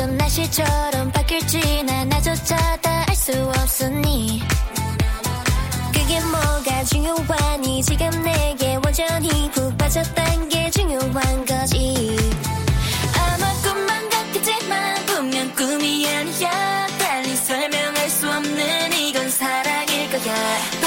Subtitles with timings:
[0.00, 4.40] 전 날씨처럼 바뀔지 난 나조차 다 알 수 없으니.
[5.92, 12.16] 그게 뭐가 중요하니 지금 내게 완전히 푹 빠졌단 게 중요한 거지.
[13.14, 16.86] 아마 꿈만 같겠지만 분명 꿈이 아니야.
[16.98, 20.79] 달리 설명할 수 없는 이건 사랑일 거야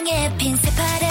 [0.00, 1.09] 향해 핀 새파래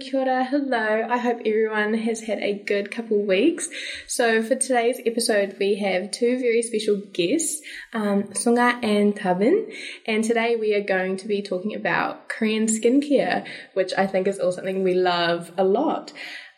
[0.00, 1.06] kia ora, hello.
[1.10, 3.68] I hope everyone has had a good couple weeks.
[4.06, 7.60] So for today's episode we have two very special guests,
[7.92, 9.70] um, Sunga and Tabin.
[10.06, 14.38] And today we are going to be talking about Korean skincare, which I think is
[14.38, 16.14] all something we love a lot.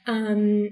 [0.07, 0.69] Um,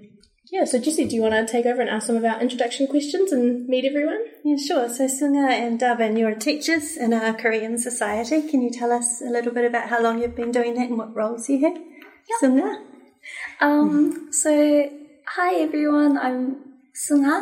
[0.52, 2.86] yeah, so Jesse, do you want to take over and ask some of our introduction
[2.86, 4.24] questions and meet everyone?
[4.44, 4.88] Yeah, sure.
[4.88, 8.48] So Sunga and Davin, you're teachers in our Korean society.
[8.48, 10.98] Can you tell us a little bit about how long you've been doing that and
[10.98, 11.76] what roles you have?
[12.28, 12.82] Sunga?
[13.60, 14.50] Um, so
[15.26, 16.56] hi everyone, I'm
[16.94, 17.40] Sunga.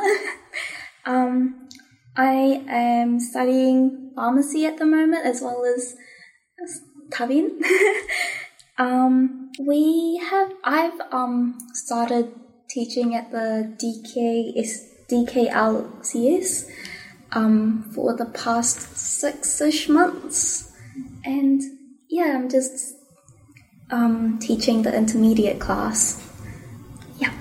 [1.06, 1.68] um,
[2.16, 5.96] I am studying pharmacy at the moment as well as
[7.10, 7.60] Tavin.
[8.78, 12.32] um, we have I've um started
[12.68, 16.70] teaching at the DKS DKLCS
[17.32, 20.72] um for the past six-ish months,
[21.24, 21.62] and
[22.08, 22.97] yeah, I'm just
[23.90, 26.25] um teaching the intermediate class.
[27.19, 27.32] Yeah.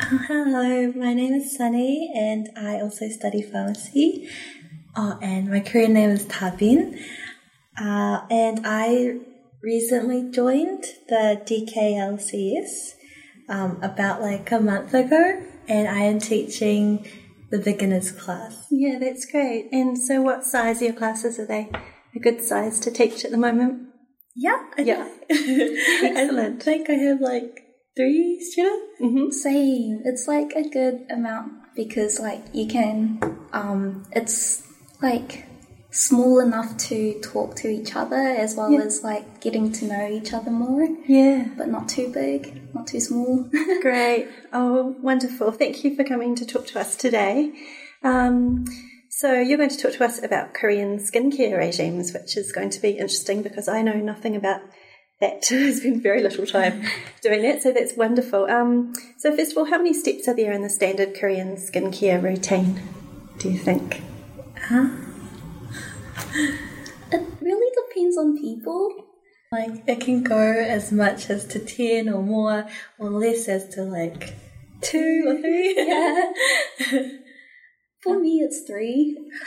[0.00, 4.28] Hello, my name is Sunny and I also study pharmacy.
[4.96, 6.98] Oh, and my Korean name is Tabin.
[7.80, 9.20] Uh, and I
[9.62, 12.94] recently joined the DKLCS
[13.48, 17.06] um, about like a month ago, and I am teaching
[17.50, 18.66] the beginners class.
[18.70, 19.68] Yeah, that's great.
[19.72, 21.38] And so what size are your classes?
[21.38, 21.70] Are they
[22.14, 23.89] a good size to teach at the moment?
[24.46, 25.04] Yeah, I Yeah.
[25.30, 27.52] I think I have like
[27.96, 29.00] three students.
[29.04, 29.30] Mm-hmm.
[29.30, 30.00] Same.
[30.10, 31.48] It's like a good amount.
[31.82, 32.96] because like you can
[33.60, 33.82] um
[34.20, 34.40] it's
[35.08, 35.30] like
[35.90, 36.98] small enough to
[37.32, 40.84] talk to each other as well as like getting to know each other more
[41.18, 41.38] Yeah.
[41.58, 42.40] but not too big
[42.74, 43.32] not too small
[43.86, 44.22] Great.
[44.52, 45.48] Oh, wonderful.
[45.62, 47.36] Thank you for coming to talk to us today.
[48.10, 48.64] Um,
[49.20, 52.80] so, you're going to talk to us about Korean skincare regimes, which is going to
[52.80, 54.62] be interesting because I know nothing about
[55.20, 55.44] that.
[55.50, 56.84] There's been very little time
[57.22, 58.46] doing that, so that's wonderful.
[58.46, 62.22] Um, so, first of all, how many steps are there in the standard Korean skincare
[62.22, 62.80] routine,
[63.36, 64.00] do you think?
[67.12, 69.04] it really depends on people
[69.52, 72.66] Like it can go as much as to ten or more,
[72.98, 74.34] or less as to like
[74.80, 75.74] two or three.
[75.76, 76.32] yeah
[78.02, 79.16] for me it's three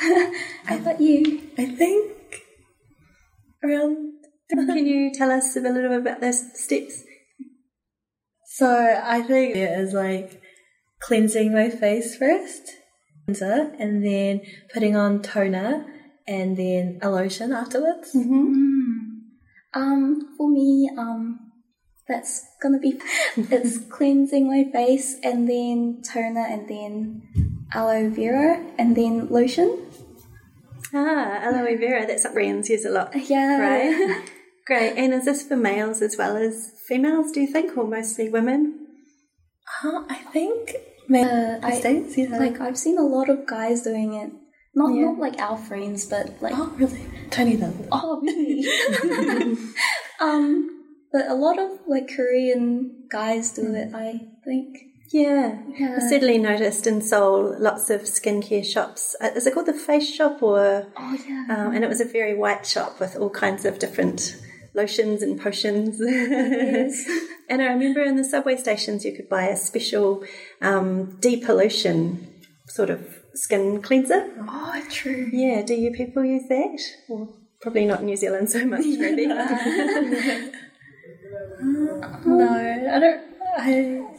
[0.65, 2.13] how about you I think
[3.63, 4.13] around.
[4.49, 7.03] Can you tell us a little bit about those steps?
[8.45, 10.41] So I think it is like
[10.99, 12.69] cleansing my face first,
[13.25, 14.41] cleanser, and then
[14.71, 15.85] putting on toner,
[16.27, 18.13] and then a lotion afterwards.
[19.75, 21.51] Um, for me, um,
[22.07, 22.99] that's gonna be
[23.37, 27.42] it's cleansing my face and then toner and then
[27.73, 29.79] aloe vera and then lotion.
[30.93, 33.11] Ah, aloe vera, that's what Rian's use a lot.
[33.29, 33.59] Yeah.
[33.59, 34.23] Right.
[34.67, 34.93] Great.
[34.97, 38.87] And is this for males as well as females, do you think, or mostly women?
[39.83, 40.75] Uh, I think
[41.09, 42.37] maybe Uh, I- States, yeah.
[42.37, 44.31] Like I've seen a lot of guys doing it.
[44.75, 45.05] Not Yeah.
[45.05, 47.05] not like our friends, but like oh really?
[47.29, 47.73] Tony does.
[47.91, 48.65] oh really?
[50.21, 50.69] um,
[51.11, 53.93] but a lot of like Korean guys do it.
[53.93, 54.77] I think.
[55.13, 55.59] Yeah.
[55.77, 55.99] Yeah.
[56.01, 59.15] I certainly noticed in Seoul lots of skincare shops.
[59.21, 60.87] Uh, Is it called the Face Shop or?
[60.97, 61.45] Oh yeah.
[61.49, 64.35] Um, and it was a very white shop with all kinds of different
[64.73, 65.99] lotions and potions.
[66.01, 67.07] yes.
[67.49, 70.23] and I remember in the subway stations you could buy a special
[70.61, 72.27] um, depollution
[72.69, 74.27] sort of skin cleanser.
[74.49, 75.29] oh true.
[75.31, 76.79] Yeah, do you people use that?
[77.07, 77.29] Or
[77.61, 79.27] probably not in New Zealand so much, maybe.
[82.25, 83.21] No, I don't.
[83.57, 84.12] I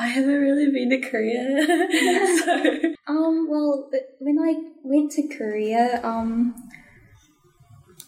[0.00, 1.44] I haven't really been to Korea,
[2.38, 6.54] so Um, well, when I went to Korea, um,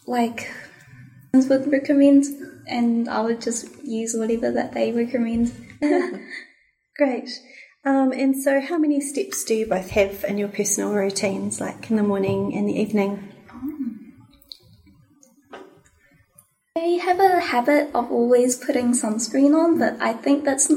[0.06, 0.50] like,
[1.30, 2.24] friends would recommend,
[2.66, 5.52] and I would just use whatever that they recommend.
[6.96, 7.28] Great.
[7.84, 11.90] Um, and so, how many steps do you both have in your personal routines, like
[11.90, 13.28] in the morning and the evening?
[16.74, 20.70] I have a habit of always putting sunscreen on, but I think that's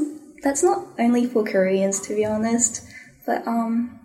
[0.46, 2.86] that's not only for Koreans, to be honest.
[3.26, 3.98] But um,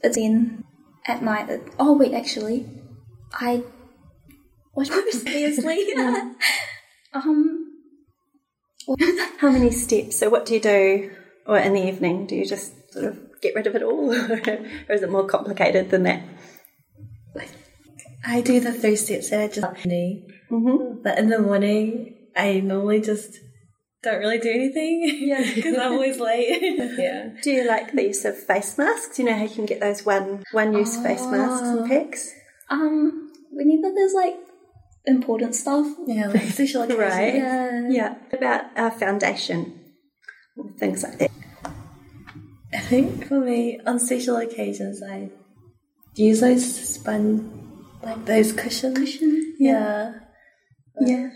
[0.00, 0.64] it's in
[1.08, 1.50] at night.
[1.50, 2.66] It, oh wait, actually,
[3.32, 3.64] I
[4.74, 5.92] watch my seriously.
[7.12, 7.66] um,
[9.38, 10.20] How many steps?
[10.20, 11.10] So, what do you do,
[11.46, 12.26] or in the evening?
[12.26, 15.90] Do you just sort of get rid of it all, or is it more complicated
[15.90, 16.22] than that?
[18.24, 19.66] I do the three steps that I just.
[19.66, 21.02] Mm-hmm.
[21.02, 23.40] But in the morning, I normally just
[24.02, 25.02] don't really do anything.
[25.28, 26.60] Yeah, because I'm always late.
[26.98, 27.30] Yeah.
[27.42, 29.18] Do you like the use of face masks?
[29.18, 32.32] You know how you can get those one one use face masks and packs.
[32.70, 34.36] um, whenever there's like
[35.06, 37.00] important stuff, yeah, like social occasions.
[37.16, 37.34] Right.
[37.34, 38.14] yeah, Yeah.
[38.32, 39.80] About our foundation,
[40.78, 41.30] things like that.
[42.72, 45.30] I think for me, on special occasions, I
[46.14, 46.64] use those
[46.94, 48.96] spun, like those cushions.
[48.98, 50.12] cushion, Yeah.
[51.00, 51.30] Yeah.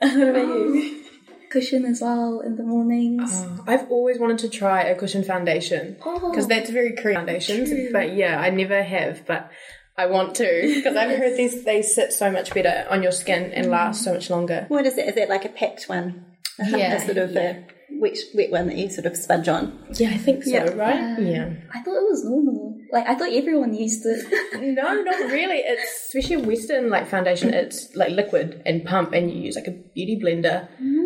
[0.00, 1.04] what about you?
[1.52, 3.30] Cushion as well in the mornings.
[3.34, 7.70] Oh, I've always wanted to try a cushion foundation because that's very Korean foundations.
[7.92, 9.50] But yeah, I never have, but
[9.96, 13.52] I want to because I've heard these they sit so much better on your skin
[13.52, 14.64] and last so much longer.
[14.68, 15.06] What is it?
[15.08, 16.26] Is it like a packed one?
[16.58, 17.64] Yeah, a sort of a
[17.98, 19.64] wet, wet one that you sort of sponge on.
[19.94, 20.50] Yeah, I think so.
[20.50, 20.64] Yeah.
[20.84, 21.18] Right?
[21.18, 21.48] Yeah.
[21.74, 22.76] I thought it was normal.
[22.92, 24.20] Like I thought everyone used it.
[24.78, 25.60] No, not really.
[25.64, 27.52] It's especially Western like foundation.
[27.54, 30.68] It's like liquid and pump, and you use like a beauty blender.
[30.78, 31.01] Um,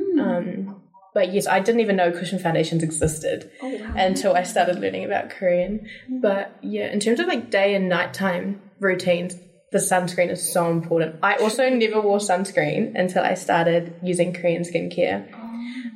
[1.17, 3.51] but yes, I didn't even know cushion foundations existed
[3.95, 5.89] until I started learning about Korean.
[6.11, 9.35] But yeah, in terms of like day and nighttime routines,
[9.73, 11.17] the sunscreen is so important.
[11.23, 15.27] I also never wore sunscreen until I started using Korean skincare.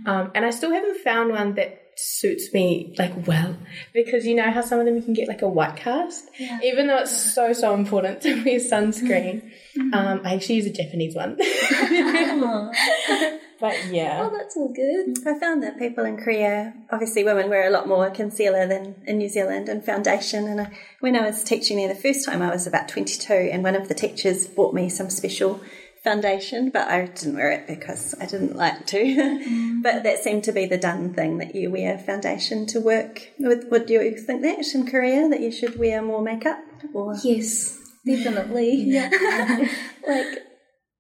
[0.07, 3.59] Um, and I still haven't found one that suits me like well.
[3.93, 6.31] Because you know how some of them you can get like a white cast?
[6.63, 9.53] Even though it's so so important to wear sunscreen.
[9.93, 11.37] Um, I actually use a Japanese one
[13.61, 15.17] but yeah oh, that's all good.
[15.17, 15.27] Mm.
[15.27, 19.19] I found that people in Korea, obviously women wear a lot more concealer than in
[19.19, 20.47] New Zealand and foundation.
[20.49, 23.63] And I, when I was teaching there the first time, I was about 22, and
[23.63, 25.61] one of the teachers bought me some special
[26.03, 29.01] foundation, but I didn't wear it because I didn't like to.
[29.51, 29.83] Mm.
[29.83, 33.29] but that seemed to be the done thing that you wear foundation to work.
[33.39, 36.59] Would, would you think that in Korea that you should wear more makeup?
[36.95, 38.75] Or Yes, definitely.
[38.87, 39.09] yeah.
[40.07, 40.39] like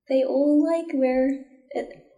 [0.08, 1.46] they all like wear it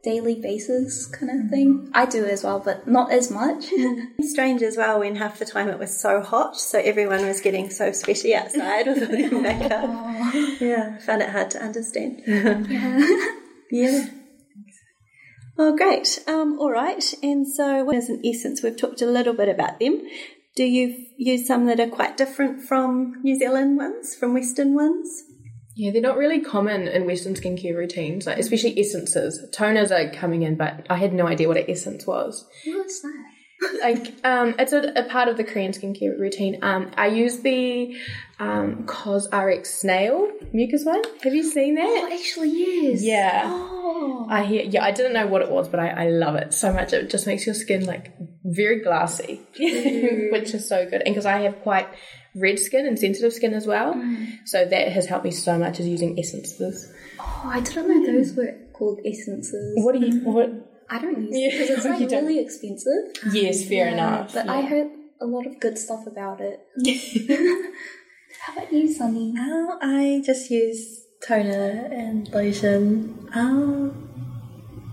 [0.03, 1.91] daily basis kind of thing.
[1.95, 3.67] I do as well, but not as much.
[4.21, 7.71] strange as well when half the time it was so hot, so everyone was getting
[7.71, 10.61] so sweaty outside with all their makeup.
[10.61, 12.23] Yeah, I found it hard to understand.
[13.71, 14.07] yeah.
[15.59, 16.19] Oh, great.
[16.27, 17.15] Um, all right.
[17.23, 18.63] And so, what is an essence?
[18.63, 20.03] We've talked a little bit about them.
[20.57, 25.25] Do you use some that are quite different from New Zealand ones, from Western ones?
[25.75, 29.45] Yeah, they're not really common in Western skincare routines, like especially essences.
[29.53, 32.47] Toners are coming in, but I had no idea what an essence was.
[32.67, 33.32] What's that?
[33.83, 36.59] Like um, it's a, a part of the Korean skincare routine.
[36.63, 37.97] Um, I use the
[38.39, 41.03] um, CosRx Snail mucus one.
[41.23, 41.85] Have you seen that?
[41.85, 43.03] Oh, actually, yes.
[43.03, 43.43] Yeah.
[43.45, 44.27] Oh.
[44.29, 44.65] I hear.
[44.65, 46.93] Yeah, I didn't know what it was, but I, I love it so much.
[46.93, 48.13] It just makes your skin like
[48.45, 51.03] very glassy, which is so good.
[51.03, 51.89] And because I have quite
[52.35, 53.95] red skin and sensitive skin as well,
[54.45, 56.93] so that has helped me so much as using essences.
[57.21, 59.75] Oh, I didn't know those were called essences.
[59.85, 60.21] What do you?
[60.21, 60.72] What?
[60.93, 63.17] I don't use Yeah, it because it's like really expensive.
[63.33, 64.35] Yes, fair Yeah, enough.
[64.35, 64.89] But I heard
[65.21, 66.61] a lot of good stuff about it.
[68.41, 69.35] How about you, Sunny?
[69.39, 73.29] Um, I just use toner and lotion.
[73.35, 74.09] Um,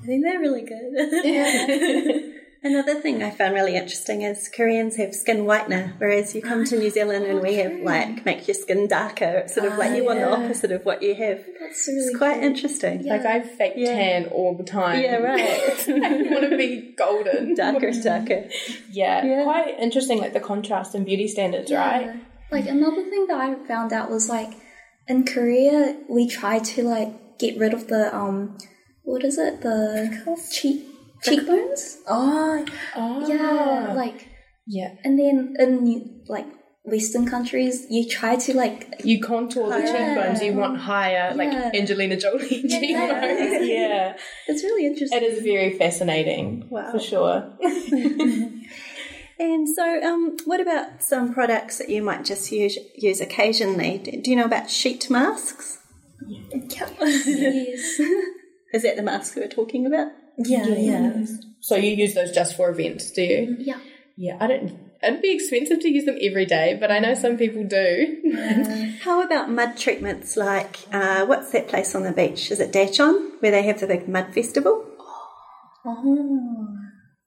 [0.01, 2.34] I think they're really good.
[2.61, 6.77] Another thing I found really interesting is Koreans have skin whitener, whereas you come to
[6.77, 9.43] New Zealand and we have like make your skin darker.
[9.45, 11.45] It's sort of like you want the opposite of what you have.
[11.59, 12.43] That's really It's quite cool.
[12.43, 13.05] interesting.
[13.05, 13.93] Like I fake Yeah.
[13.95, 14.99] tan all the time.
[15.01, 15.39] Yeah, right.
[15.87, 17.53] I want to be golden.
[17.63, 18.49] darker and darker.
[18.91, 19.43] Yeah, Yeah.
[19.43, 20.19] quite interesting.
[20.19, 22.11] Like the contrast in beauty standards, right?
[22.51, 24.51] Like another thing that I found out was like
[25.07, 28.57] in Korea we try to like get rid of the um
[29.03, 30.85] what is it the cheek
[31.23, 34.27] cheekbones oh, Oh, yeah like
[34.67, 34.95] yeah.
[35.03, 36.45] and then in like
[36.83, 40.41] Western countries you try to like You contour the cheekbones.
[40.41, 43.67] You want higher, like Angelina Jolie cheekbones.
[43.67, 45.17] yeah, it's really interesting.
[45.21, 46.67] it is very fascinating.
[46.69, 46.91] Wow.
[46.91, 47.53] for sure.
[49.41, 53.97] And so, um, what about some products that you might just use use occasionally?
[53.99, 55.79] Do you know about sheet masks?
[56.51, 57.99] yes.
[58.73, 60.11] Is that the mask we were talking about?
[60.39, 61.25] Yeah, yeah.
[61.60, 63.58] So you use those just for events, do you?
[63.60, 63.79] yeah.
[64.17, 64.77] Yeah, I don't.
[65.01, 68.98] It'd be expensive to use them every day, but I know some people do.
[69.01, 72.51] How about mud treatments like uh, what's that place on the beach?
[72.51, 74.86] Is it Daecheon where they have the big mud festival?
[75.86, 76.67] Oh.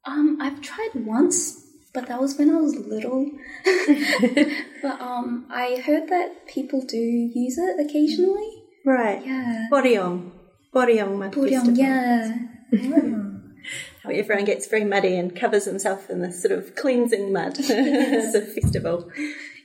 [0.04, 1.64] Um, I've tried once,
[1.95, 3.31] but that was when I was little.
[4.83, 8.50] but um, I heard that people do use it occasionally.
[8.85, 9.25] Right.
[9.25, 9.69] Yeah.
[9.73, 10.31] Boryeong.
[10.75, 11.78] Boryeong mud Buryong, festival.
[11.78, 12.38] yeah.
[12.73, 17.57] Where everyone gets very muddy and covers himself in this sort of cleansing mud.
[17.59, 19.11] it's a festival.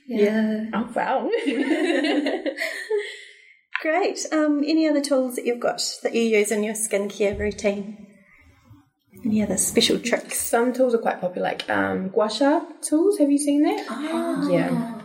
[0.06, 0.66] Yeah.
[0.72, 1.30] Oh wow!
[3.82, 4.26] Great.
[4.32, 8.06] Um, any other tools that you've got that you use in your skincare routine?
[9.24, 10.38] Any other special tricks?
[10.38, 13.18] some tools are quite popular, like um, gua sha tools.
[13.18, 13.86] Have you seen that?
[13.90, 14.48] Oh.
[14.50, 15.02] Yeah.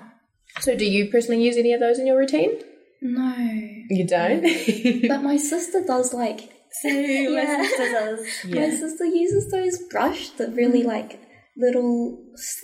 [0.60, 2.62] So, do you personally use any of those in your routine?
[3.02, 3.36] No.
[3.90, 4.44] You don't.
[5.08, 6.53] But my sister does like.
[6.84, 7.30] yeah.
[7.30, 8.20] My sister does.
[8.46, 11.20] My sister uses those brush that really like
[11.56, 12.18] little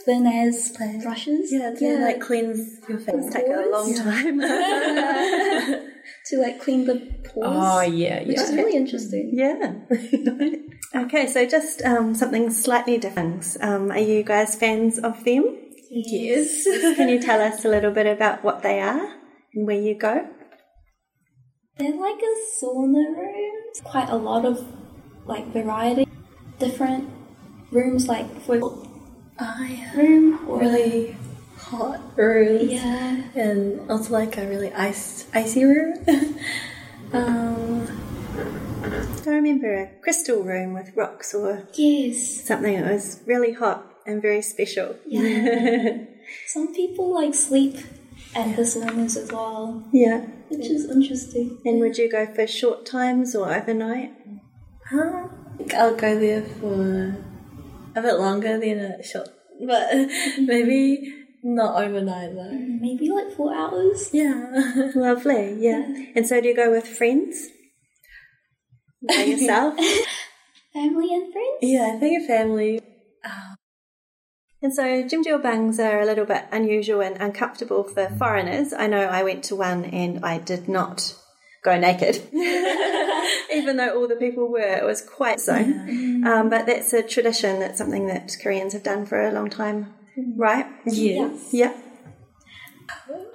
[0.05, 1.51] thin as brushes.
[1.51, 3.15] Yeah, to like cleanse your face.
[3.15, 4.41] It's taken a long time.
[6.25, 7.47] To like clean the pores.
[7.49, 8.55] oh yeah, Which is yeah.
[8.55, 9.31] really interesting.
[9.33, 9.73] yeah.
[11.03, 13.57] okay, so just um, something slightly different.
[13.61, 15.57] Um, are you guys fans of them?
[15.91, 16.63] Yes.
[16.95, 19.15] Can you tell us a little bit about what they are
[19.53, 20.27] and where you go?
[21.77, 23.58] They're like a sauna room.
[23.83, 24.65] Quite a lot of
[25.25, 26.07] like variety.
[26.59, 27.09] Different
[27.71, 28.59] rooms like for
[29.39, 31.15] I room or really
[31.57, 32.71] hot rooms.
[32.73, 33.21] yeah.
[33.35, 35.93] And also like a really ice, icy room.
[37.13, 37.87] um,
[39.25, 42.45] I remember a crystal room with rocks or Yes.
[42.45, 44.95] something that was really hot and very special.
[45.05, 46.05] Yeah.
[46.47, 47.77] Some people like sleep
[48.35, 50.21] at the saunas as well, Yeah.
[50.49, 51.57] which is interesting.
[51.65, 54.13] And would you go for short times or overnight?
[54.89, 55.27] huh?
[55.75, 57.17] I'll go there for
[57.95, 59.29] a bit longer than a short,
[59.65, 59.89] but
[60.39, 62.51] maybe not overnight though.
[62.81, 64.09] Maybe like four hours.
[64.13, 64.91] Yeah.
[64.95, 65.85] Lovely, yeah.
[66.15, 67.47] And so do you go with friends?
[69.07, 69.75] By yourself?
[70.73, 71.57] Family and friends.
[71.61, 72.79] yeah, I think a family.
[74.61, 78.73] And so Jjimjil bangs are a little bit unusual and uncomfortable for foreigners.
[78.73, 81.15] I know I went to one and I did not
[81.63, 82.17] go naked,
[83.53, 84.59] even though all the people were.
[84.59, 85.55] It was quite so.
[85.55, 87.59] Um, but that's a tradition.
[87.59, 89.93] That's something that Koreans have done for a long time,
[90.35, 90.65] right?
[90.85, 91.53] Yes.
[91.53, 91.73] Yeah.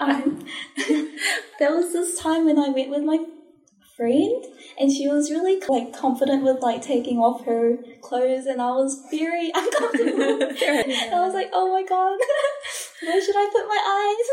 [0.00, 0.46] Um,
[1.58, 3.24] there was this time when I went with my
[3.96, 4.44] friend,
[4.78, 9.02] and she was really like confident with like taking off her clothes, and I was
[9.10, 10.42] very uncomfortable.
[10.42, 12.18] and I was like, "Oh my god,
[13.02, 14.28] where should I put my eyes?"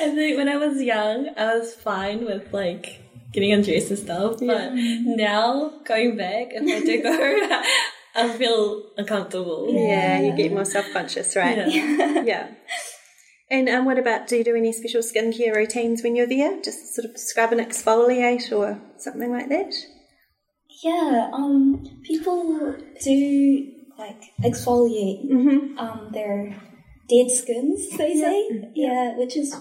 [0.00, 3.00] I think when I was young, I was fine with like
[3.32, 4.38] getting undressed and stuff.
[4.40, 5.16] But mm-hmm.
[5.16, 7.62] now going back, if I do go,
[8.14, 9.68] I feel uncomfortable.
[9.72, 11.68] Yeah, you get more self conscious, right?
[11.68, 12.22] Yeah.
[12.24, 12.48] yeah.
[13.52, 16.60] And um, what about, do you do any special skincare routines when you're there?
[16.62, 19.74] Just sort of scrub and exfoliate or something like that?
[20.82, 25.30] yeah, um, people do like exfoliate
[25.78, 26.56] um their
[27.08, 27.88] dead skins.
[27.96, 29.54] They say, yeah, which is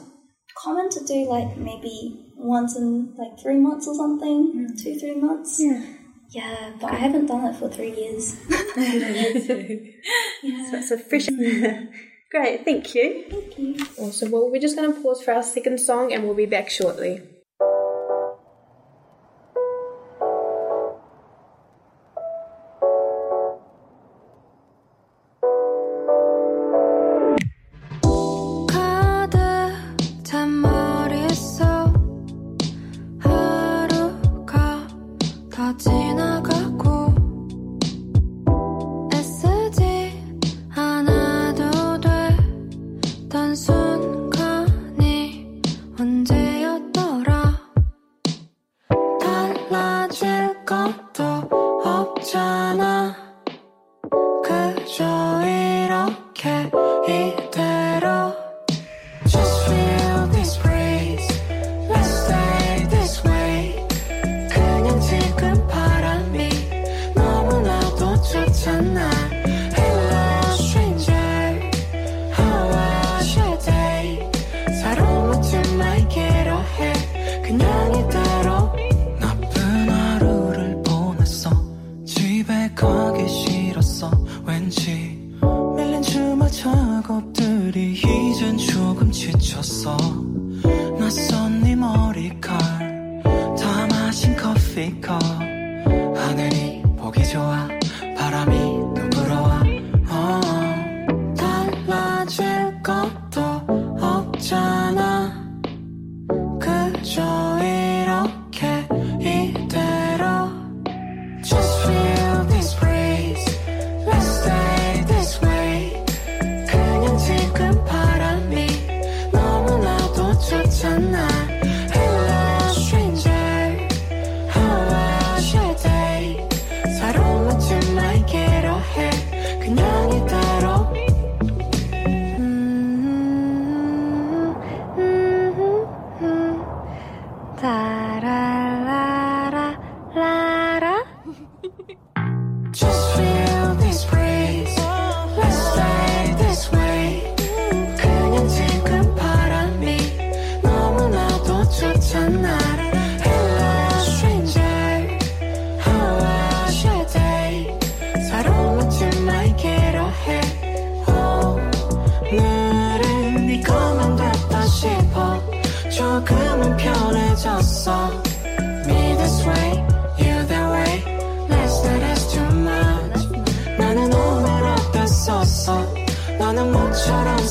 [0.55, 5.59] common to do like maybe once in like three months or something, two three months.
[5.59, 5.85] Yeah.
[6.29, 8.37] Yeah, but I haven't done it for three years.
[10.71, 11.27] So it's a fresh.
[12.31, 13.25] Great, thank you.
[13.29, 13.85] Thank you.
[13.97, 14.31] Awesome.
[14.31, 17.21] Well, we're just going to pause for our second song and we'll be back shortly.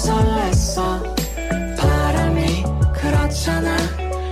[0.10, 1.16] 설렜어
[1.78, 3.76] 바람이 그렇잖아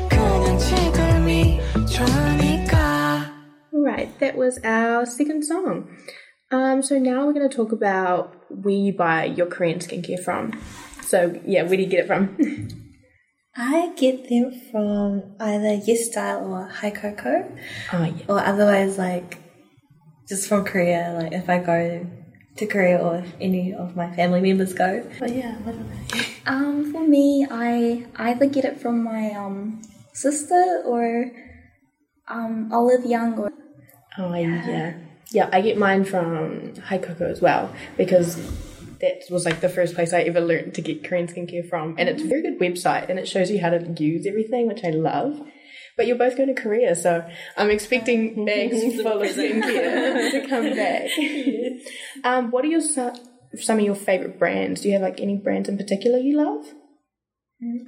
[0.09, 3.31] 그냥 지금이 좋으니까
[3.71, 5.89] Right, that was our second song.
[6.51, 10.53] Um, so now we're going to talk about where you buy your Korean skincare from.
[11.01, 12.37] So yeah, where do you get it from?
[13.55, 17.45] I get them from either Yes Style or Hi Coco,
[17.93, 18.25] oh yeah.
[18.27, 19.37] or otherwise like
[20.27, 21.13] just from Korea.
[21.19, 22.07] Like if I go
[22.58, 25.04] to Korea or if any of my family members go.
[25.18, 26.22] But yeah, I don't know.
[26.46, 31.30] Um, for me, I either get it from my um sister or
[32.28, 33.52] um Olive Young or
[34.18, 34.94] Oh yeah.
[35.30, 38.36] Yeah, I get mine from Hi Coco as well because
[39.00, 41.94] that was like the first place I ever learned to get Korean skincare from.
[41.98, 44.84] And it's a very good website and it shows you how to use everything, which
[44.84, 45.40] I love.
[45.98, 50.74] But you're both going to Korea, so I'm expecting bags full of skincare to come
[50.74, 51.10] back.
[52.24, 54.80] Um, what are your some of your favorite brands?
[54.80, 56.72] Do you have like any brands in particular you love?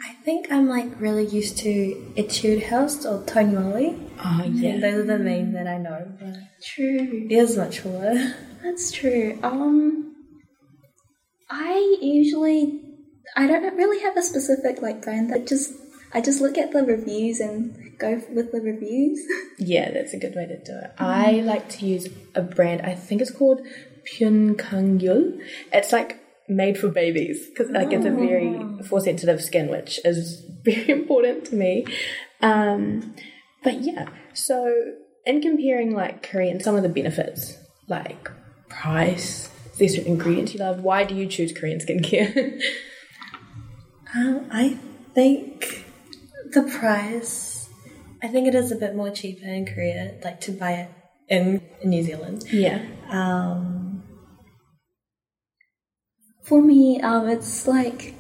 [0.02, 3.96] I think I'm like really used to Etude House or Tony Moly.
[4.18, 6.12] Oh And those are the main that I know.
[6.18, 7.28] But True.
[7.28, 8.12] there's much more.
[8.64, 9.38] That's true.
[9.44, 10.16] Um,
[11.48, 12.80] I usually
[13.36, 15.30] I don't really have a specific like brand.
[15.30, 15.72] that just
[16.12, 19.20] I just look at the reviews and go with the reviews.
[19.62, 20.92] Yeah, that's a good way to do it.
[20.98, 22.80] I like to use a brand.
[22.80, 23.60] I think it's called
[24.10, 25.38] Pyunkangyul.
[25.70, 26.18] It's like
[26.48, 31.44] made for babies because like it's a very for sensitive skin, which is very important
[31.46, 31.84] to me.
[32.40, 33.14] Um,
[33.62, 34.74] but yeah, so
[35.26, 38.30] in comparing like Korean, some of the benefits like
[38.70, 40.82] price, is there certain ingredients you love?
[40.82, 42.60] Why do you choose Korean skincare?
[44.12, 44.76] Um, I
[45.14, 45.59] think
[46.52, 47.68] the price.
[48.22, 50.90] I think it is a bit more cheaper in Korea, like to buy it
[51.28, 52.44] in, in New Zealand.
[52.52, 54.02] yeah, Um,
[56.42, 58.14] For me, um, it's like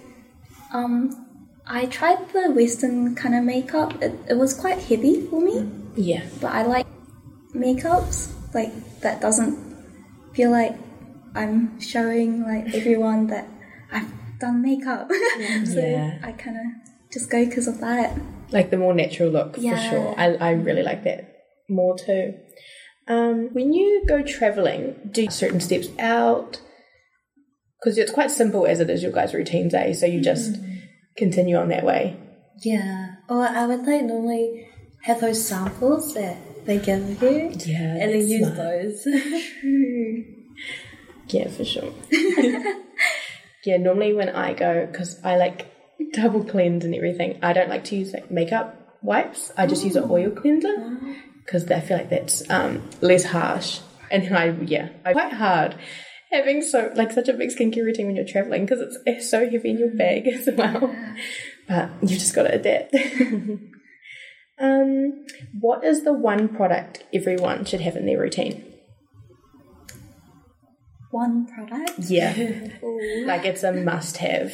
[0.72, 1.26] um,
[1.66, 4.00] I tried the Western kind of makeup.
[4.02, 6.86] It, it was quite heavy for me, yeah, but I like
[7.54, 9.58] makeups like that doesn't
[10.32, 10.76] feel like
[11.34, 13.48] I'm showing like everyone that
[13.92, 15.10] I've done makeup.
[15.64, 16.18] so Yeah.
[16.22, 18.16] I kind of just go because of that.
[18.50, 19.76] like the more natural look Yeah.
[19.76, 20.14] for sure.
[20.18, 21.36] I, I really like that
[21.68, 22.34] more too.
[23.08, 26.60] Um, when you go traveling, do certain steps out?
[27.80, 29.92] Because it's quite simple as it is your guys' routines, eh?
[29.94, 30.56] So you just
[31.16, 32.16] continue on that way.
[32.62, 33.14] yeah.
[33.28, 34.68] Or I would like normally
[35.04, 37.52] have those samples that they give you.
[37.64, 38.56] Yeah, And then use smart.
[38.56, 39.06] those.
[41.28, 41.92] Yeah, for sure.
[43.64, 45.66] yeah, normally when I go, because I like
[46.12, 49.52] double cleanse and everything, I don't like to use like makeup wipes.
[49.56, 50.98] I just use an oil cleanser
[51.44, 53.80] because I feel like that's um, less harsh.
[54.10, 55.76] And I, yeah, I quite hard
[56.32, 59.48] having so like such a big skincare routine when you're traveling because it's, it's so
[59.50, 60.94] heavy in your bag as well.
[61.68, 62.94] But you just got to adapt.
[64.60, 65.26] um,
[65.60, 68.64] what is the one product everyone should have in their routine?
[71.10, 72.32] One product, Yeah.
[73.26, 74.52] like it's a must have.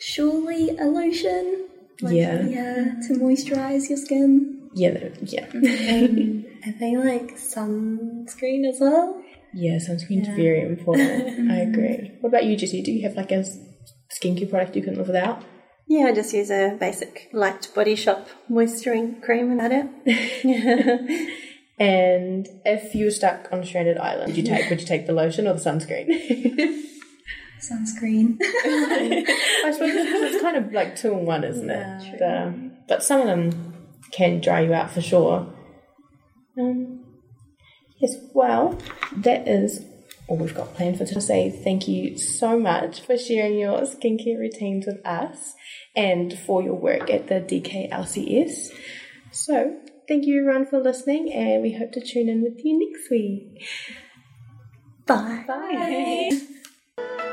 [0.00, 1.66] Surely a lotion.
[2.02, 2.42] Like, Yeah.
[2.46, 4.68] yeah, to moisturize your skin.
[4.74, 5.46] Yeah, no- yeah.
[6.66, 9.22] I think like sunscreen as well.
[9.54, 11.50] yeah, sunscreen's very important.
[11.50, 12.12] I agree.
[12.20, 12.82] What about you, Jesse?
[12.82, 13.42] Do you have like a
[14.12, 15.42] skincare product you couldn't live without?
[15.88, 21.30] Yeah, I just use a basic light body shop moisturizing cream and that it.
[21.78, 25.06] And if you were stuck on a stranded island, would you take would you take
[25.06, 26.08] the lotion or the sunscreen?
[27.60, 28.36] Sunscreen.
[28.42, 32.18] I suppose it's, kind of like two in one, isn't it?
[32.18, 33.74] The- but some of them
[34.12, 35.52] can dry you out for sure.
[36.58, 37.04] Um,
[37.98, 38.78] yes, well,
[39.16, 39.84] that is
[40.28, 41.20] all we've got planned for today.
[41.20, 45.54] Say thank you so much for sharing your skincare routines with us
[45.94, 48.70] and for your work at the DKLCS.
[49.32, 49.76] So,
[50.08, 53.66] thank you everyone for listening, and we hope to tune in with you next week.
[55.06, 55.44] Bye.
[55.46, 56.40] Bye.